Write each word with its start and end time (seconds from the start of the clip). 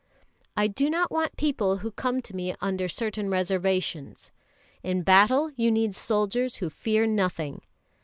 "I 0.57 0.65
do 0.65 0.89
not 0.89 1.11
want 1.11 1.35
people 1.37 1.77
who 1.77 1.91
come 1.91 2.23
to 2.23 2.35
me 2.35 2.55
under 2.59 2.89
certain 2.89 3.29
reservations. 3.29 4.31
In 4.81 5.03
battle 5.03 5.51
you 5.55 5.69
need 5.69 5.93
soldiers 5.93 6.55
who 6.55 6.71
fear 6.71 7.05
nothing." 7.05 7.61